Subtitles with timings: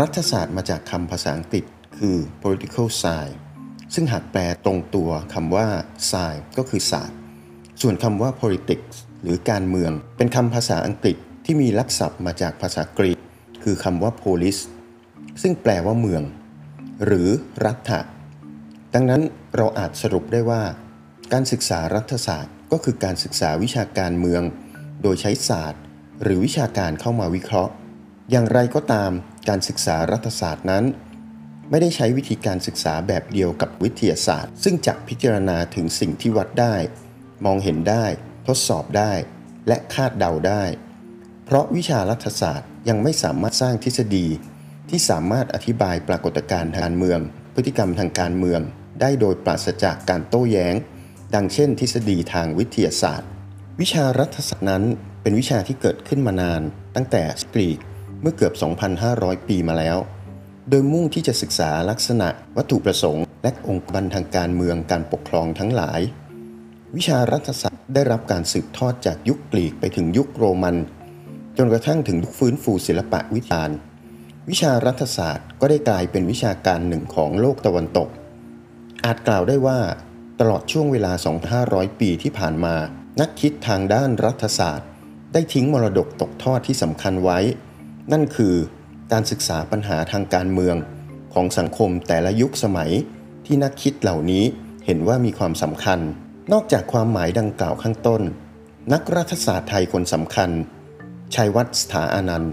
[0.00, 1.64] รัฐศาสตร์มาจากคำภาษาอังกฤษ
[1.98, 3.38] คือ political science
[3.94, 5.66] ซึ่งหากแปลตรงตัวคำว่า
[6.10, 7.18] science ก็คือศาสตร์
[7.82, 13.18] ส่วนคำว่า politics หรือการเมือง เป็นคำภาษาอังกฤษที่มีลักษณะมาจากภาษากรีก
[13.62, 14.58] คือคำว่า polis
[15.42, 16.22] ซึ่งแปลว่าเมือง
[17.04, 17.28] หรือ
[17.64, 18.00] รัฐะ
[18.94, 19.22] ดังนั้น
[19.56, 20.62] เราอาจสรุปได้ว่า
[21.32, 24.42] การศึกษารัฐศาสตร์ก็คือการศึกษาวิชาการเมือง
[25.02, 25.82] โดยใช้ศาสตร์
[26.22, 27.72] หรือวิชาการเข้ามาวิเคราะห์
[28.34, 29.12] อย่างไรก็ตาม
[29.48, 30.84] การศึกษารัฐศาสตร์นั้น
[31.70, 36.74] ไม่ได้ใช้วิธีการศึกษาแบบเดียวกับวิทยาศาสตร์ ซึ่งจะพิจารณาถึงสิ่งที่วัดได้
[37.44, 38.04] มองเห็นได้
[38.46, 39.12] ทดสอบได้
[39.68, 40.64] และคาดเดาได้
[41.44, 44.26] เพราะวิชารัฐศาสตร์ยังไม่สามารถสร้างทฤษฎี
[44.90, 47.20] ที่สามารถอธิบายปรากฏการณ์ทางการเมือง
[47.54, 48.60] พฤติกรรมทางการเมือง
[49.00, 50.74] ได้โดยปราศจากการโต้แย้ง
[51.34, 53.28] ดังเช่น ทฤษฎีทางวิทยาศาสตร์
[53.80, 54.82] วิชารัฐศาสตร์นั้น
[55.22, 56.62] เป็นวิชาที่เกิดขึ้นมานาน
[56.94, 57.24] ตั้งแต่
[57.54, 57.78] กรีก
[58.22, 58.54] เมื่อเกือบ
[59.00, 59.98] 2,500 ปีมาแล้ว
[60.68, 66.00] โดยมุ่งที่จะศึกษาลักษณะวัตถุประสงค์ และองค์กรทางการเมืองการปกครองทั้งหลาย
[66.96, 70.76] วิชารัฐศาสตร์ได้รับการสืบทอดจากยุคกรีกไปถึงยุคโรมัน
[71.58, 73.64] จนกระทั่งถึงยุคฟื้นฟูศิลปะวิทยา
[74.50, 78.08] วิชารัฐศาสตร์ก็ได้กลายเป็นวิชาการหนึ่งของโลกตะวันตก
[79.04, 79.80] อาจกล่าวได้ว่า
[80.40, 81.12] ตลอดช่วงเวลา
[81.56, 82.74] 2,500 ปีที่ผ่านมา
[83.20, 84.88] นักคิดทางด้านรัฐศาสตร์
[85.32, 87.38] ได้ทิ้งมรดกตกทอดที่สำคัญไว้
[88.12, 88.54] นั่นคือ
[89.12, 90.76] การศึกษาปัญหาทางการเมือง
[91.34, 92.92] ของสังคมแต่ละยุคสมัย
[93.46, 94.44] ที่นักคิดเหล่านี้
[94.86, 96.00] เห็นว่ามีความสำคัญ
[96.52, 98.22] นอกจากความหมายดังกล่าวข้างต้น
[98.92, 100.50] นักรัฐศาสตร์ไทยคนสำคัญ
[101.34, 102.52] ชัยวัฒน์สถาอานันต์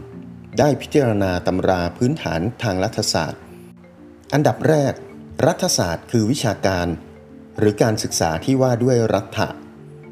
[0.60, 3.42] ได้พิจารณาตำราพื้นฐานทางรัฐศาสตร์
[4.34, 4.94] อันดับแรก
[5.48, 6.88] รัฐศาสตร์คือวิชาการ
[7.60, 9.48] หรือการศึกษาที่ว่าด้วยรัฐะ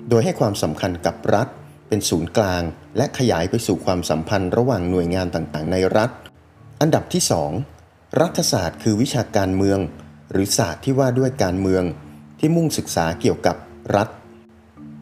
[0.09, 1.47] โดยให้ความสำคัญกับรัฐ
[1.87, 2.63] เป็นศูนย์กลาง
[2.97, 6.09] และขยายไปสู่ความสัมพันธ์ระหว่างหน่วยงานต่างๆ ในรัฐ
[6.81, 7.23] อันดับที่
[7.69, 9.79] 2 รัฐศาสตร์คือวิชาการเมือง
[10.31, 11.83] หรือศาสตร์ที่ว่าด้วยการเมือง
[12.39, 13.55] ที่มุ่งศึกษาเกี่ยวกับ
[13.95, 14.07] รัฐ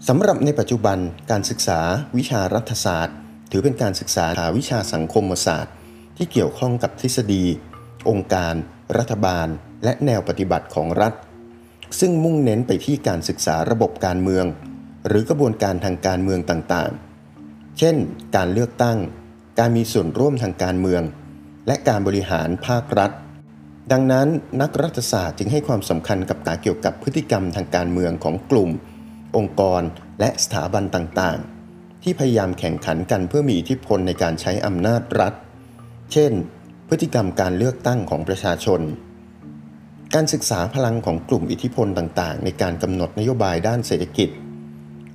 [0.08, 0.98] สำหรับในปัจจุบัน
[1.32, 1.80] การศึกษา
[2.18, 3.16] วิชารัฐศาสตร์
[3.52, 4.26] ถือเป็นการศึกษา
[4.58, 5.74] วิชาสังคมศาสตร์
[6.18, 7.44] ที่เกี่ยวข้องกับทฤษฎี
[8.10, 8.54] องค์การ
[8.98, 9.48] รัฐบาล
[9.84, 11.14] และแนวปฏิบัติของรัฐ
[12.00, 14.46] ซึ่งมุ่งเน้นไปที่การศึกษาระบบการเมือง
[15.08, 17.96] หรือกระบวนการทางการเมืองต่างๆ เช่น
[18.36, 18.98] การเลือกตั้ง
[19.60, 21.04] การมีส่วนร่วมทางการเมือง
[21.68, 23.12] และการบริหารภาครัฐ
[23.92, 24.28] ดังนั้น
[24.62, 28.70] นักรัฐศาสตร์จึงให้ความสำคัญกับการเกี่ยวกับพฤติกรรมทางการเมืองของกลุ่ม
[29.36, 29.82] องค์กร
[30.20, 35.34] และสถาบันต่างๆ ที่พยายามแข่งขันกันเพื่อมีอิทธิพลในการใช้อำนาจรัฐ
[36.14, 36.32] เช่น
[36.90, 38.82] พฤติกรรมการเลือกตั้งของประชาชน
[40.14, 44.30] การศึกษาพลังของกลุ่มอิทธิพลต่างๆ ในการกำหนดนโยบายด้านเศรษฐกิจ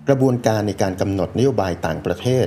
[0.09, 2.47] กระบวนการในการกำหนดนโยบายต่างประเทศ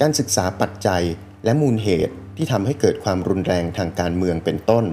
[0.00, 1.02] การศึกษาปัจจัย
[1.44, 4.84] และมูลเหตุที่ทำให้เกิดความรุนแรงทางการเมืองเป็นต้น